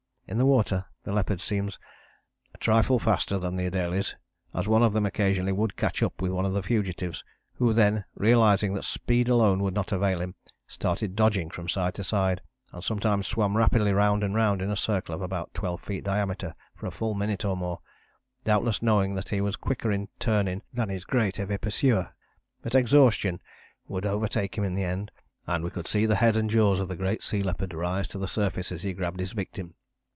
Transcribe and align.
In 0.27 0.37
the 0.37 0.45
water 0.45 0.85
the 1.03 1.11
leopard 1.11 1.41
seems 1.41 1.77
"a 2.53 2.57
trifle 2.57 2.99
faster 2.99 3.37
than 3.37 3.57
the 3.57 3.69
Adélies, 3.69 4.15
as 4.55 4.65
one 4.65 4.81
of 4.81 4.93
them 4.93 5.05
occasionally 5.05 5.51
would 5.51 5.75
catch 5.75 6.01
up 6.01 6.21
with 6.21 6.31
one 6.31 6.45
of 6.45 6.53
the 6.53 6.63
fugitives, 6.63 7.21
who 7.55 7.73
then, 7.73 8.05
realizing 8.15 8.73
that 8.75 8.85
speed 8.85 9.27
alone 9.27 9.61
would 9.61 9.73
not 9.73 9.91
avail 9.91 10.21
him, 10.21 10.35
started 10.67 11.17
dodging 11.17 11.49
from 11.49 11.67
side 11.67 11.93
to 11.95 12.03
side, 12.05 12.39
and 12.71 12.81
sometimes 12.81 13.27
swam 13.27 13.57
rapidly 13.57 13.91
round 13.91 14.23
and 14.23 14.33
round 14.33 14.61
in 14.61 14.71
a 14.71 14.77
circle 14.77 15.13
of 15.13 15.21
about 15.21 15.53
twelve 15.53 15.81
feet 15.81 16.05
diameter 16.05 16.55
for 16.77 16.85
a 16.87 16.91
full 16.91 17.13
minute 17.13 17.43
or 17.43 17.57
more, 17.57 17.81
doubtless 18.45 18.81
knowing 18.81 19.15
that 19.15 19.27
he 19.27 19.41
was 19.41 19.57
quicker 19.57 19.91
in 19.91 20.07
turning 20.17 20.61
than 20.71 20.87
his 20.87 21.03
great 21.03 21.35
heavy 21.35 21.57
pursuer, 21.57 22.13
but 22.61 22.73
exhaustion 22.73 23.41
would 23.89 24.05
overtake 24.05 24.57
him 24.57 24.63
in 24.63 24.75
the 24.75 24.85
end, 24.85 25.11
and 25.45 25.61
we 25.61 25.69
could 25.69 25.89
see 25.89 26.05
the 26.05 26.15
head 26.15 26.37
and 26.37 26.49
jaws 26.49 26.79
of 26.79 26.87
the 26.87 26.95
great 26.95 27.21
sea 27.21 27.43
leopard 27.43 27.73
rise 27.73 28.07
to 28.07 28.17
the 28.17 28.29
surface 28.29 28.71
as 28.71 28.81
he 28.81 28.93
grabbed 28.93 29.19
his 29.19 29.33
victim. 29.33 29.75